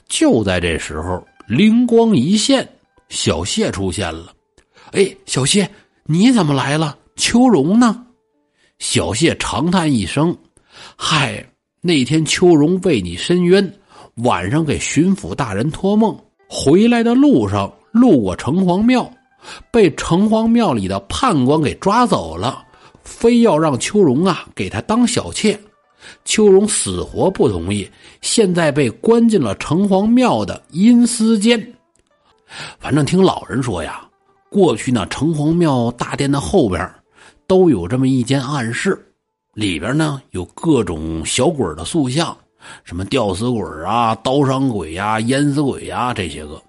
[0.09, 2.67] 就在这时候，灵光一现，
[3.09, 4.33] 小谢出现了。
[4.91, 5.69] 哎，小谢，
[6.03, 6.97] 你怎么来了？
[7.15, 8.03] 秋荣呢？
[8.79, 10.35] 小谢长叹一声
[10.95, 11.43] ：“嗨，
[11.81, 13.73] 那天秋荣为你伸冤。”
[14.23, 19.07] 晚上给巡抚大人托梦，回来的路上路过城隍庙，
[19.71, 22.65] 被城隍庙里的判官给抓走了，
[23.03, 25.59] 非要让秋荣啊给他当小妾，
[26.25, 27.87] 秋荣死活不同意，
[28.21, 31.75] 现在被关进了城隍庙的阴司间。
[32.79, 34.03] 反正听老人说呀，
[34.49, 36.91] 过去那城隍庙大殿的后边，
[37.47, 38.97] 都有这么一间暗室，
[39.53, 42.35] 里边呢有各种小鬼的塑像。
[42.83, 46.61] 什么吊死鬼啊、刀伤鬼呀、淹死鬼呀，这些个，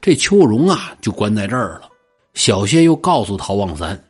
[0.00, 1.88] 这秋荣啊就关在这儿了。
[2.34, 4.00] 小谢又告诉陶望三，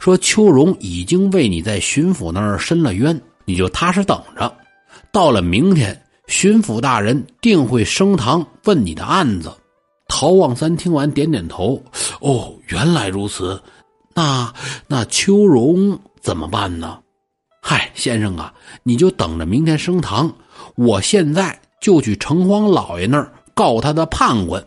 [0.00, 4.52] 说秋荣已经为你在巡抚那儿申了冤，你就踏实等着。
[5.12, 5.96] 到了明天，
[6.26, 9.52] 巡抚大人定会升堂问你的案子。
[10.08, 11.80] 陶望三听完点点头，
[12.20, 13.60] 哦，原来如此。
[14.14, 14.52] 那
[14.86, 16.98] 那秋荣怎么办呢？
[17.60, 20.32] 嗨，先生啊，你就等着明天升堂。
[20.74, 24.62] 我现在就去城隍老爷那儿告他的判官。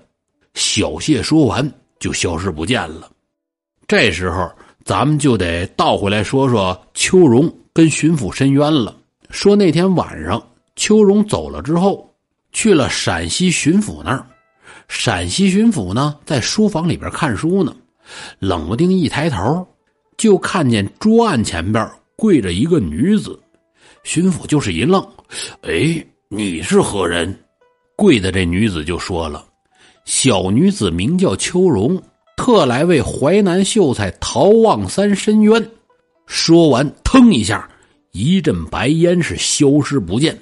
[0.54, 3.10] 小谢说完就消失不见了。
[3.88, 4.50] 这时候
[4.84, 8.96] 咱们就得倒回来说说秋荣跟巡抚申冤了，
[9.30, 10.42] 说那天晚上
[10.76, 12.10] 秋荣走了之后，
[12.52, 14.26] 去了陕西巡抚那儿。
[14.88, 17.76] 陕西巡抚呢，在书房里边看书呢，
[18.40, 19.68] 冷不丁一抬头，
[20.18, 23.40] 就看见桌案前边跪着一个女子。
[24.04, 25.06] 巡抚就是一愣
[25.64, 27.38] ：“哎，你是何人？”
[27.98, 29.46] 跪的这女子就说了
[30.06, 32.02] ：“小女子名叫秋荣，
[32.38, 35.72] 特来为淮南秀才陶望三申冤。”
[36.28, 37.70] 说完，腾一下，
[38.12, 40.38] 一阵白烟是消失不见。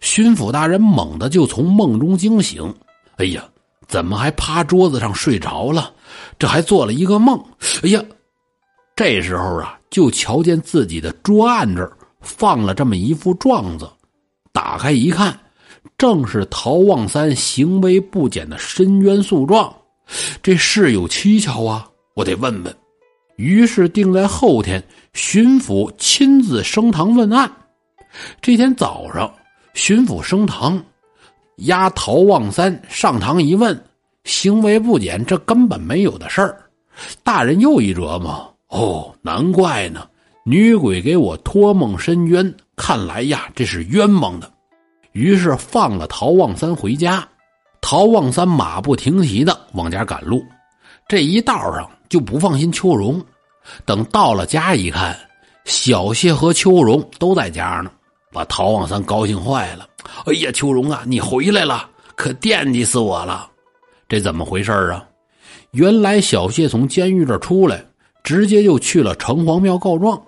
[0.00, 2.74] 巡抚大人猛地就从梦中惊醒
[3.16, 3.48] ：“哎呀，
[3.88, 5.92] 怎么还趴桌子上睡着了？
[6.38, 7.42] 这还做了一个梦？”
[7.82, 8.00] 哎呀，
[8.94, 13.90] 这时候啊，就瞧见自己的桌案这儿放了这么一副状子，
[14.52, 15.36] 打开一看。
[15.96, 19.74] 正是陶望三行为不检的申冤诉状，
[20.42, 21.88] 这事有蹊跷啊！
[22.14, 22.76] 我得问问。
[23.36, 24.82] 于是定在后天，
[25.14, 27.50] 巡抚亲自升堂问案。
[28.40, 29.32] 这天早上，
[29.74, 30.80] 巡抚升堂，
[31.58, 33.78] 押陶望三上堂一问，
[34.24, 36.56] 行为不检，这根本没有的事儿。
[37.22, 40.06] 大人又一琢磨，哦，难怪呢，
[40.44, 44.50] 女鬼给我托梦申冤，看来呀，这是冤枉的。
[45.12, 47.26] 于是放了陶望三回家，
[47.80, 50.44] 陶望三马不停蹄的往家赶路。
[51.08, 53.20] 这一道上就不放心秋荣，
[53.84, 55.18] 等到了家一看，
[55.64, 57.90] 小谢和秋荣都在家呢，
[58.32, 59.88] 把陶望三高兴坏了。
[60.26, 63.48] 哎呀，秋荣啊，你回来了，可惦记死我了。
[64.08, 65.04] 这怎么回事啊？
[65.72, 67.84] 原来小谢从监狱这出来，
[68.24, 70.20] 直接就去了城隍庙告状，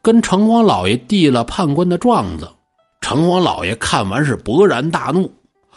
[0.00, 2.50] 跟城隍老爷递了判官的状子。
[3.00, 5.30] 城隍老爷看完是勃然大怒，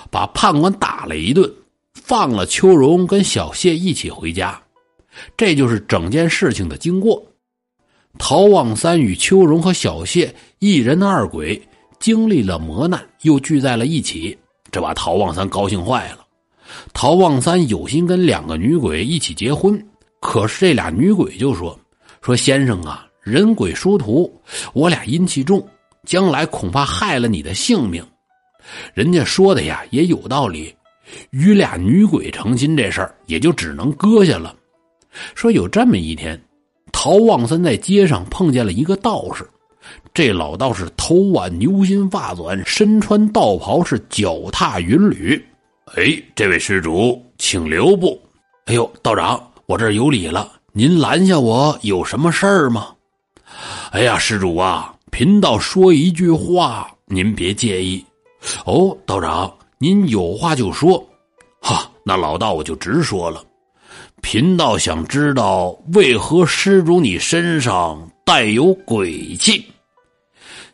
[0.09, 1.51] 把判官打了一顿，
[1.93, 4.61] 放了秋荣跟小谢一起回家。
[5.35, 7.21] 这就是整件事情的经过。
[8.17, 11.61] 陶望三与秋荣和小谢一人二鬼
[11.99, 14.37] 经历了磨难，又聚在了一起，
[14.71, 16.25] 这把陶望三高兴坏了。
[16.93, 19.79] 陶望三有心跟两个女鬼一起结婚，
[20.19, 21.77] 可是这俩女鬼就说
[22.21, 24.31] ：“说先生啊，人鬼殊途，
[24.73, 25.65] 我俩阴气重。”
[26.05, 28.05] 将来恐怕害了你的性命，
[28.93, 30.71] 人家说的呀也有道理，
[31.31, 34.55] 与俩女鬼成亲这事儿也就只能搁下了。
[35.33, 36.39] 说有这么一天，
[37.05, 39.47] 陶望三在街上碰见了一个道士，
[40.11, 45.39] 这老道士头挽牛心发纂，身穿道袍，是脚踏云履。
[45.97, 48.19] 哎，这位施主，请留步。
[48.65, 52.87] 哎呦，道长，我这有礼了，您拦下我有什么事儿吗？
[53.91, 54.91] 哎呀，施主啊。
[55.11, 58.03] 贫道说一句话，您别介意。
[58.65, 61.07] 哦，道长，您有话就说。
[61.61, 63.43] 哈，那老道我就直说了。
[64.25, 69.63] 贫道想知道，为何施主你身上带有鬼气？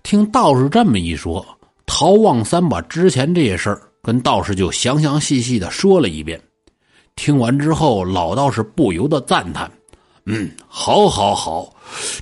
[0.04, 1.46] 听道士这么一说，
[1.86, 6.40] 陶望三把之前这些事儿跟道士就详详细细的说了一遍。
[7.18, 9.70] 听完之后，老道士不由得赞叹。
[10.26, 11.76] 嗯，好，好，好，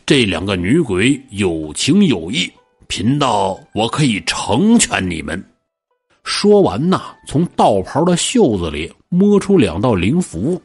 [0.07, 2.51] 这两个女鬼有情有义，
[2.87, 5.41] 贫道我可以成全你们。
[6.23, 10.59] 说完呐，从道袍的袖子里摸出两道灵符，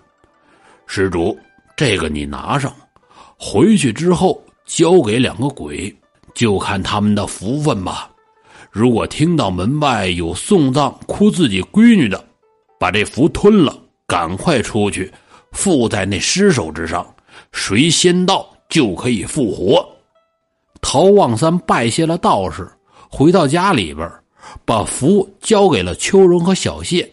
[0.86, 1.36] 施主，
[1.76, 2.72] 这个你拿上，
[3.36, 5.94] 回去之后交给两个鬼，
[6.34, 8.10] 就看他们的福分吧。
[8.70, 12.24] 如果听到门外有送葬哭自己闺女的，
[12.78, 15.12] 把这符吞了，赶快出去，
[15.52, 17.06] 附在那尸首之上。
[17.52, 19.88] 谁先到就可以复活。
[20.80, 22.68] 陶望三拜谢了道士，
[23.08, 24.10] 回到家里边，
[24.64, 27.10] 把符交给了秋荣和小谢，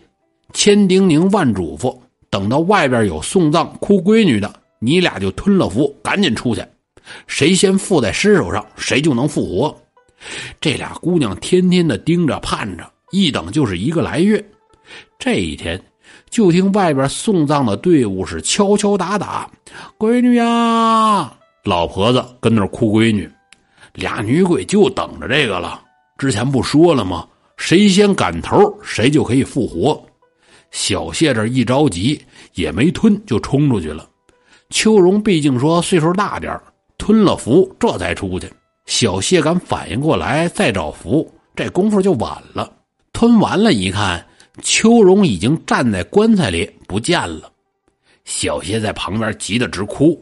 [0.54, 1.98] 千叮咛万嘱咐：
[2.32, 6.66] 等到外边有送葬哭闺女的，你俩就吞了符，赶紧出去。
[7.28, 9.78] 谁先附在尸首上，谁就能复活。
[10.60, 14.44] 这俩姑娘天天的盯着盼着，一等就是一个来月。
[15.20, 15.80] 这一天。
[16.30, 19.50] 就听外边送葬的队伍是敲敲打打，
[19.98, 23.30] 闺女呀，老婆子跟那哭闺女，
[23.94, 25.82] 俩女鬼就等着这个了。
[26.18, 27.28] 之前不说了吗？
[27.58, 30.02] 谁先赶头，谁就可以复活。
[30.72, 32.20] 小谢这一着急，
[32.56, 34.10] 也没吞，就冲出去了。
[34.70, 36.60] 秋荣毕竟说岁数大点
[36.98, 38.52] 吞了符，这才出去。
[38.86, 42.72] 小谢敢反应过来再找符，这功夫就晚了。
[43.14, 44.26] 吞完了，一看。
[44.62, 47.50] 秋荣已经站在棺材里不见了，
[48.26, 50.22] 小谢在旁边急得直哭。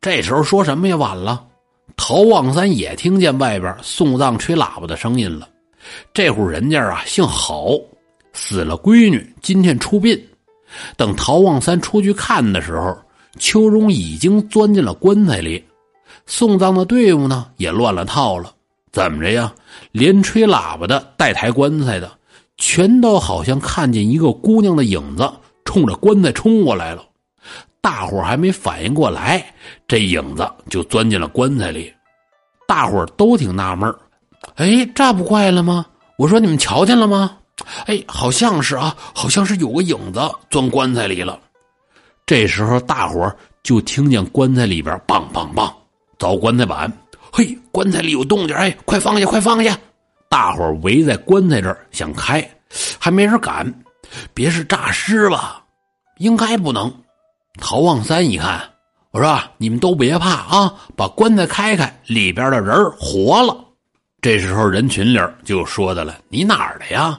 [0.00, 1.46] 这时候说什么也晚了。
[1.94, 5.46] 陶望三也听见外边送葬吹喇叭的声音了。
[6.14, 7.78] 这户人家啊姓郝，
[8.40, 10.16] 死了闺女，今天出殡。
[10.96, 12.96] 等陶望三出去看的时候，
[13.36, 15.62] 秋荣已经钻进了棺材里。
[16.24, 18.54] 送葬的队伍呢也乱了套了。
[18.92, 19.52] 怎么着呀？
[19.90, 22.10] 连吹喇叭的、带抬棺材的，
[22.56, 25.28] 全都好像看见一个姑娘的影子
[25.64, 27.04] 冲着棺材冲过来了。
[27.80, 29.44] 大伙还没反应过来，
[29.88, 31.92] 这影子就钻进了棺材里。
[32.68, 33.92] 大伙都挺纳闷
[34.54, 35.84] 哎，这不怪了吗？
[36.16, 37.36] 我说你们瞧见了吗？
[37.86, 41.38] 哎，好像是啊，好像是有个影子钻棺材里了。
[42.26, 45.72] 这时候，大伙就听见棺材里边“梆梆梆”
[46.18, 46.92] 凿棺材板。
[47.32, 48.56] 嘿，棺材里有动静！
[48.56, 49.78] 哎，快放下，快放下！
[50.28, 52.46] 大伙围在棺材这儿想开，
[52.98, 53.72] 还没人敢。
[54.34, 55.62] 别是诈尸吧？
[56.18, 56.92] 应该不能。
[57.60, 58.62] 陶望三一看，
[59.10, 63.56] 我说：“你们都别怕啊，把棺材开开，里边的人活了。”
[64.20, 67.18] 这时候，人群里就说的了：“你哪儿的呀？”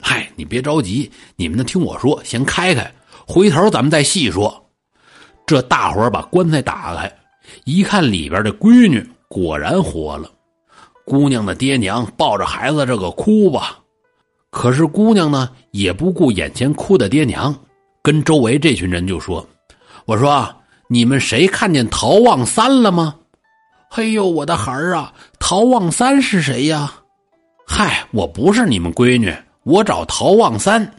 [0.00, 2.92] 嗨，你别着急，你们呢听我说，先开开，
[3.26, 4.66] 回头咱们再细说。
[5.46, 7.12] 这大伙把棺材打开，
[7.64, 10.30] 一看里边的闺女果然活了。
[11.04, 13.78] 姑娘的爹娘抱着孩子这个哭吧，
[14.50, 17.54] 可是姑娘呢也不顾眼前哭的爹娘，
[18.00, 19.44] 跟周围这群人就说
[20.06, 20.48] ：“我说
[20.86, 23.16] 你们谁看见陶望三了吗
[23.90, 26.92] ？”“嘿呦，我的孩儿啊，陶望三是谁呀
[27.66, 30.90] ？”“嗨，我不是你们闺女。”我找陶望三，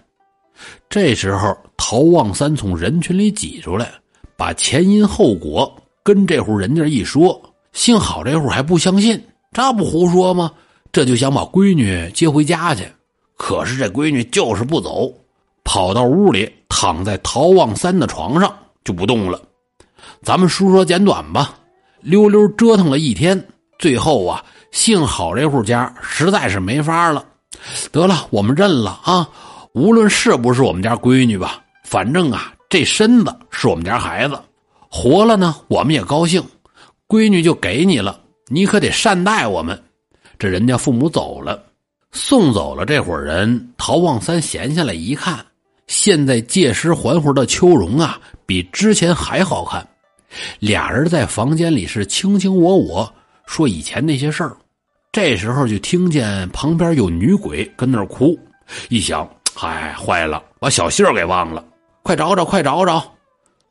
[0.90, 3.92] 这时候陶望三从人群里挤出来，
[4.38, 5.72] 把前因后果
[6.04, 7.42] 跟这户人家一说。
[7.74, 9.22] 幸好这户还不相信，
[9.52, 10.52] 这不胡说吗？
[10.92, 12.86] 这就想把闺女接回家去。
[13.38, 15.12] 可是这闺女就是不走，
[15.64, 19.42] 跑到屋里躺在陶望三的床上就不动了。
[20.22, 21.56] 咱们说说简短吧，
[22.02, 23.44] 溜溜折腾了一天，
[23.80, 27.26] 最后啊，幸好这户家实在是没法了。
[27.92, 29.28] 得了，我们认了啊！
[29.74, 34.38] 无论是不是我们家闺女吧，反正啊，这身子是我们家孩子，
[34.90, 36.44] 活了呢，我们也高兴。
[37.08, 39.82] 闺女就给你了，你可得善待我们。
[40.40, 41.64] 这人家父母走了，
[42.12, 43.74] 送走了这伙人。
[43.78, 45.46] 陶望三闲下来一看，
[45.88, 49.88] 现在借尸还魂的秋荣啊，比之前还好看。
[50.60, 53.14] 俩人在房间里是卿卿我我，
[53.46, 54.56] 说以前那些事儿。
[55.12, 58.40] 这时候就听见旁边有女鬼跟那儿哭，
[58.88, 61.62] 一想，嗨，坏了，把小信儿给忘了，
[62.02, 63.04] 快找找，快找找！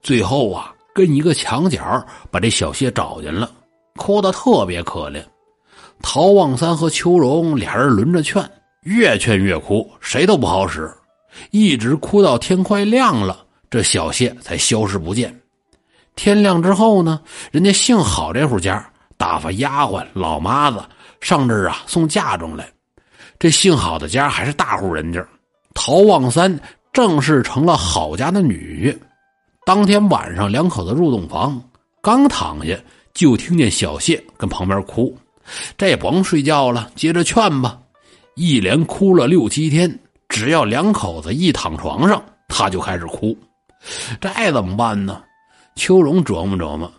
[0.03, 3.51] 最后啊，跟一个墙角把这小谢找见了，
[3.97, 5.25] 哭得特别可怜。
[6.03, 8.47] 陶望三和秋荣俩人轮着劝，
[8.83, 10.93] 越劝越哭，谁都不好使，
[11.53, 15.35] 一直哭到天快亮了，这小谢才消失不见。
[16.17, 17.19] 天亮之后呢，
[17.51, 20.83] 人家幸好这户家打发丫鬟老妈子。
[21.21, 22.69] 上这儿啊送嫁妆来，
[23.39, 25.25] 这幸好的家还是大户人家，
[25.75, 26.59] 陶望三
[26.93, 28.99] 正式成了郝家的女婿。
[29.67, 31.63] 当天晚上，两口子入洞房，
[32.01, 32.77] 刚躺下
[33.13, 35.17] 就听见小谢跟旁边哭，
[35.77, 37.79] 这也甭睡觉了，接着劝吧，
[38.35, 39.99] 一连哭了六七天。
[40.29, 43.37] 只要两口子一躺床上，他就开始哭，
[44.21, 45.23] 这怎么办呢？
[45.75, 46.91] 秋荣琢磨琢磨，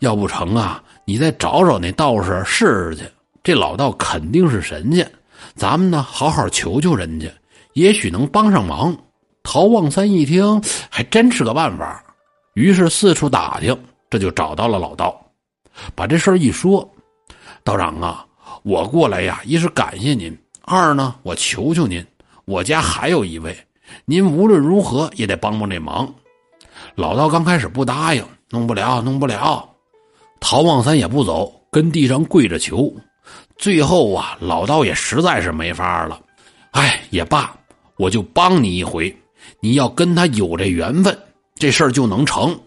[0.00, 3.04] 要不成啊，你再找找那道士试试去。
[3.42, 5.10] 这老道肯定是神仙，
[5.54, 7.28] 咱们呢好好求求人家，
[7.72, 8.96] 也许能帮上忙。
[9.42, 12.04] 陶望三一听，还真是个办法，
[12.54, 13.76] 于是四处打听，
[14.10, 15.18] 这就找到了老道，
[15.94, 16.88] 把这事儿一说
[17.64, 18.26] ：“道长啊，
[18.62, 22.04] 我过来呀，一是感谢您，二呢，我求求您，
[22.44, 23.56] 我家还有一位，
[24.04, 26.12] 您无论如何也得帮帮这忙。”
[26.94, 29.66] 老道刚开始不答应，弄不了，弄不了。
[30.38, 32.92] 陶望三也不走，跟地上跪着求。
[33.60, 36.18] 最后啊，老道也实在是没法了，
[36.70, 37.54] 哎，也罢，
[37.98, 39.14] 我就帮你一回。
[39.60, 41.16] 你要跟他有这缘分，
[41.56, 42.58] 这事儿就能成。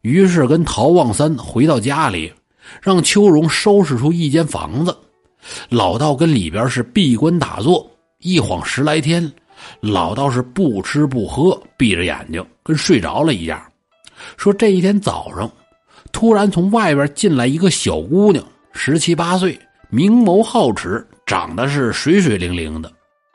[0.00, 2.32] 于是跟陶望三回到家里，
[2.82, 4.98] 让秋荣收拾出一间房子。
[5.68, 9.32] 老道跟里边是闭关打坐，一晃十来天，
[9.78, 13.62] 老道是不吃不喝，闭着眼睛跟睡着了一样。
[14.36, 15.48] 说这一天早上，
[16.10, 19.56] 突然从外边进来一个小姑娘，十七八岁。
[19.90, 22.90] 明眸皓齿，长得是水水灵灵的。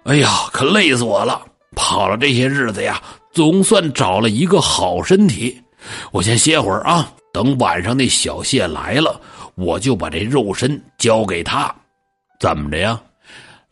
[0.05, 1.41] 哎呀，可累死我了！
[1.75, 3.01] 跑了这些日子呀，
[3.33, 5.61] 总算找了一个好身体。
[6.11, 9.19] 我先歇会儿啊，等晚上那小谢来了，
[9.55, 11.73] 我就把这肉身交给他。
[12.39, 13.01] 怎么着呀？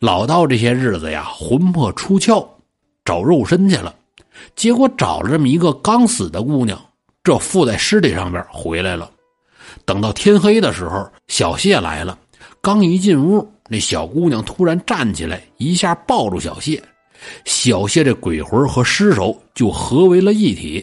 [0.00, 2.46] 老道这些日子呀，魂魄出窍，
[3.04, 3.94] 找肉身去了。
[4.54, 6.78] 结果找了这么一个刚死的姑娘，
[7.22, 9.10] 这附在尸体上边回来了。
[9.86, 12.18] 等到天黑的时候，小谢来了。
[12.64, 16.82] 刚一进屋，那小姑娘突然站起来，一下抱住小谢，
[17.44, 20.82] 小谢这鬼魂和尸首就合为了一体，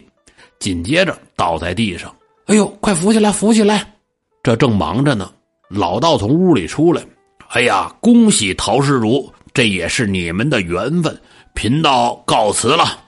[0.60, 2.16] 紧接着倒在地上。
[2.46, 3.96] 哎呦，快扶起来，扶起来！
[4.44, 5.32] 这正忙着呢，
[5.70, 7.04] 老道从屋里出来，
[7.48, 11.20] 哎呀，恭喜陶施主，这也是你们的缘分，
[11.56, 13.00] 贫道告辞了。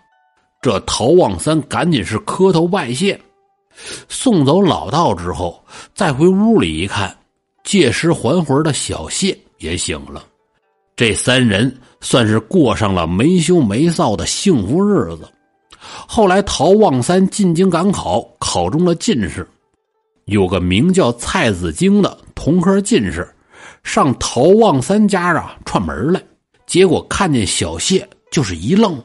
[0.63, 3.21] 这陶望三赶紧是磕头拜谢，
[4.09, 5.63] 送走老道之后，
[5.93, 7.15] 再回屋里一看，
[7.63, 10.23] 借尸还魂的小谢也醒了。
[10.95, 15.27] 这三人算是过上了没羞没臊的幸福日子。
[16.07, 19.47] 后来，陶望三进京赶考，考中了进士。
[20.25, 23.27] 有个名叫蔡子京的同科进士，
[23.83, 26.23] 上陶望三家啊串门来，
[26.65, 29.01] 结果看见小谢就是一愣。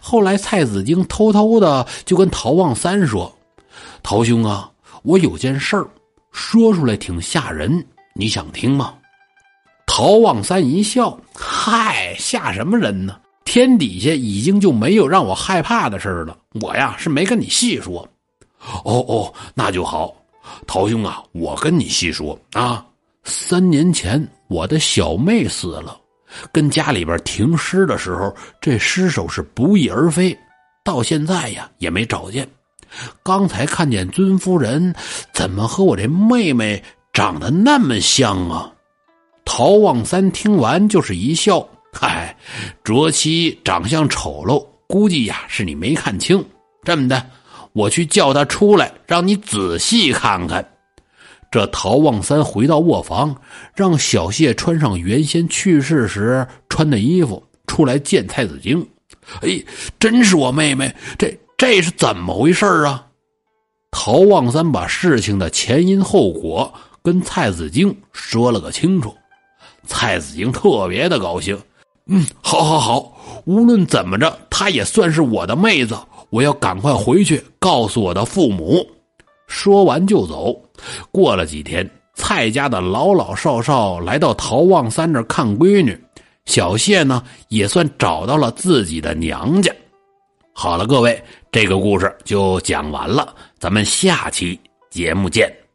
[0.00, 3.34] 后来，蔡子京偷偷的就跟陶望三说
[4.04, 4.70] ：“陶兄啊，
[5.02, 5.88] 我有件事儿，
[6.36, 7.82] 说出来挺吓人，
[8.14, 8.94] 你想听吗？”
[9.88, 13.18] 陶望三一笑：“嗨，吓什么人呢？
[13.46, 16.36] 天底下已经就没有让我害怕的事了。
[16.60, 18.06] 我呀是没跟你细说。
[18.84, 20.14] 哦哦，那就好。
[20.66, 22.84] 陶兄啊，我跟你细说啊。
[23.24, 25.98] 三年前我的小妹死了，
[26.52, 30.36] 跟家里边停尸的时候，这尸首是不翼而飞，
[30.84, 32.46] 到现在呀也没找见。
[33.22, 34.94] 刚才看见尊夫人，
[35.32, 36.82] 怎么和我这妹妹
[37.12, 38.72] 长得那么像啊？”
[39.44, 42.36] 陶望三听完就是一笑：“嗨，
[42.82, 46.44] 卓妻长相丑陋，估计呀是你没看清。
[46.82, 47.24] 这么的，
[47.72, 50.68] 我去叫她出来，让你仔细看看。”
[51.48, 53.34] 这陶望三回到卧房，
[53.74, 58.84] 让小谢穿上原先去世时穿的衣服，出来见蔡子京。
[59.42, 59.62] 哎，
[59.98, 63.06] 真是我妹妹，这这是怎么回事啊？
[63.90, 66.70] 陶望三把事情的前因后果
[67.02, 69.14] 跟蔡子京说了个清楚。
[69.86, 71.58] 蔡子京特别的高兴，
[72.08, 75.96] 嗯，好，好，好，无论怎么着，她也算是我的妹子，
[76.28, 78.86] 我要赶快回去告诉我的父母。
[79.46, 80.54] 说完就走。
[81.10, 85.98] 过了几天，蔡家的老老少少来到陶望三这看闺女，
[86.44, 89.72] 小谢呢也算找到了自己的娘家。
[90.58, 94.58] 好了，各位，这个故事就讲完了，咱们下期
[94.90, 95.65] 节目见。